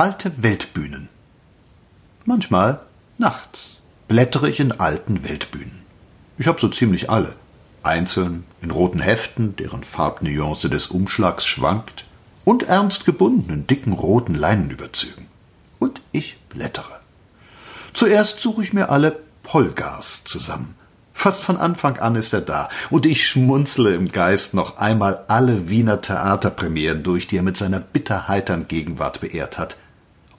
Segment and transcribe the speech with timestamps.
[0.00, 1.10] Alte Weltbühnen.
[2.24, 2.80] Manchmal,
[3.18, 5.82] nachts, blättere ich in alten Weltbühnen.
[6.38, 7.34] Ich habe so ziemlich alle.
[7.82, 12.06] Einzeln, in roten Heften, deren Farbnuance des Umschlags schwankt,
[12.46, 15.26] und ernst gebunden in dicken roten Leinenüberzügen.
[15.78, 17.00] Und ich blättere.
[17.92, 20.76] Zuerst suche ich mir alle Polgars zusammen.
[21.12, 25.68] Fast von Anfang an ist er da, und ich schmunzle im Geist noch einmal alle
[25.68, 29.76] Wiener Theaterpremieren durch, die er mit seiner bitterheitern Gegenwart beehrt hat.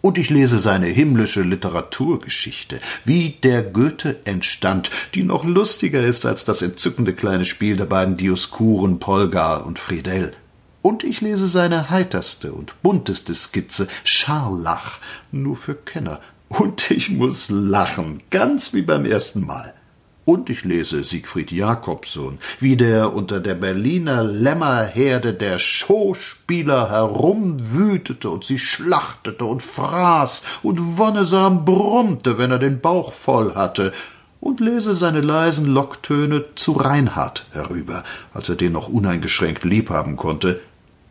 [0.02, 6.44] Und ich lese seine himmlische Literaturgeschichte, wie der Goethe entstand, die noch lustiger ist als
[6.44, 10.34] das entzückende kleine Spiel der beiden Dioskuren Polgar und Friedel.
[10.82, 14.98] Und ich lese seine heiterste und bunteste Skizze, Scharlach,
[15.32, 16.20] nur für Kenner.
[16.50, 19.76] Und ich muss lachen, ganz wie beim ersten Mal.
[20.24, 28.44] Und ich lese Siegfried Jakobsohn, wie der unter der Berliner Lämmerherde der Showspieler herumwütete und
[28.44, 33.94] sie schlachtete und fraß und wonnesam brummte, wenn er den Bauch voll hatte,
[34.40, 38.04] und lese seine leisen Locktöne zu Reinhard herüber,
[38.34, 40.60] als er den noch uneingeschränkt liebhaben konnte,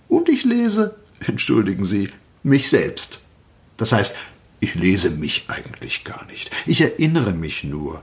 [0.08, 2.10] und ich lese, entschuldigen Sie,
[2.42, 3.22] mich selbst.
[3.76, 4.14] Das heißt,
[4.58, 6.50] ich lese mich eigentlich gar nicht.
[6.66, 8.02] Ich erinnere mich nur.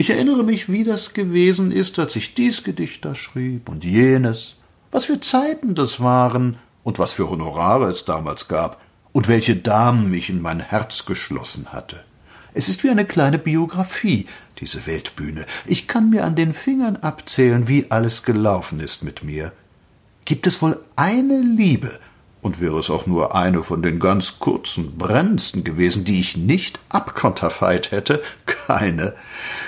[0.00, 4.54] Ich erinnere mich, wie das gewesen ist, als ich dies Gedicht da schrieb und jenes,
[4.90, 8.80] was für Zeiten das waren und was für Honorare es damals gab
[9.12, 12.02] und welche Damen mich in mein Herz geschlossen hatte.
[12.54, 14.24] Es ist wie eine kleine Biographie,
[14.58, 15.44] diese Weltbühne.
[15.66, 19.52] Ich kann mir an den Fingern abzählen, wie alles gelaufen ist mit mir.
[20.24, 22.00] Gibt es wohl eine Liebe,
[22.42, 26.80] und wäre es auch nur eine von den ganz kurzen, brennendsten gewesen, die ich nicht
[26.88, 29.14] abkonterfeit hätte, keine.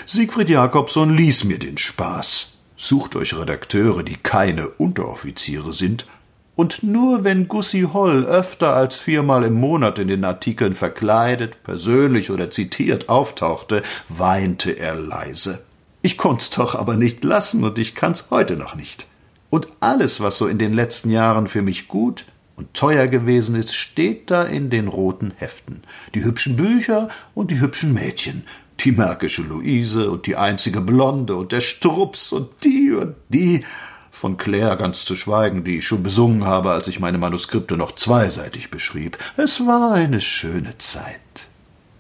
[0.07, 2.55] Siegfried Jakobson ließ mir den Spaß.
[2.77, 6.07] Sucht euch Redakteure, die keine Unteroffiziere sind,
[6.55, 12.31] und nur wenn Gussi Holl öfter als viermal im Monat in den Artikeln verkleidet, persönlich
[12.31, 15.63] oder zitiert auftauchte, weinte er leise.
[16.03, 19.07] Ich konnt's doch aber nicht lassen und ich kann's heute noch nicht.
[19.49, 22.27] Und alles, was so in den letzten Jahren für mich gut,
[22.57, 25.83] und teuer gewesen ist, steht da in den roten Heften.
[26.15, 28.45] Die hübschen Bücher und die hübschen Mädchen,
[28.81, 33.65] die märkische Luise und die einzige Blonde und der Strups und die und die,
[34.11, 37.93] von Claire ganz zu schweigen, die ich schon besungen habe, als ich meine Manuskripte noch
[37.93, 39.19] zweiseitig beschrieb.
[39.37, 41.49] Es war eine schöne Zeit.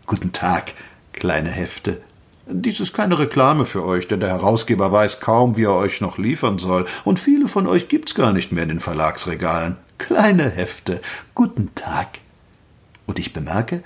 [0.06, 0.74] Guten Tag,
[1.12, 2.00] kleine Hefte.
[2.46, 6.18] Dies ist keine Reklame für euch, denn der Herausgeber weiß kaum, wie er euch noch
[6.18, 11.00] liefern soll, und viele von euch gibt's gar nicht mehr in den Verlagsregalen kleine Hefte.
[11.34, 12.18] Guten Tag.
[13.06, 13.82] Und ich bemerke,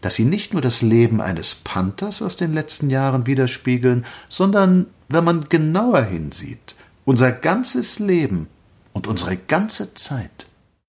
[0.00, 5.24] dass sie nicht nur das Leben eines Panthers aus den letzten Jahren widerspiegeln, sondern, wenn
[5.24, 8.48] man genauer hinsieht, unser ganzes Leben
[8.92, 10.46] und unsere ganze Zeit.